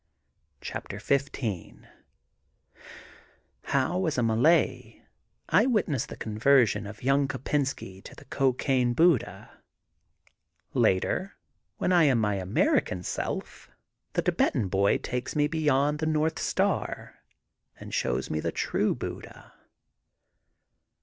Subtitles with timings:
[0.61, 1.85] ''CHAPTER XV
[3.65, 5.03] HOW AS A MALAY
[5.49, 9.51] I WITNESS THE CONVERSION OF YOUNG KOPBNSKY TO THE COCAINE BUDDHA,
[10.73, 11.35] LATER
[11.77, 13.69] WHEN I AM MY AMERICAN SELF
[14.13, 17.19] THE THIBETAN BOY TAKES ME BEYOND THE NORTH STAR
[17.79, 19.53] AND SHOWS ME THE TRUE BUDDHA.